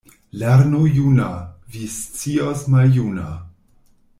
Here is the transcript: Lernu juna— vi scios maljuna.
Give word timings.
Lernu 0.43 0.79
juna— 0.95 1.27
vi 1.75 1.83
scios 1.97 2.67
maljuna. 2.77 3.29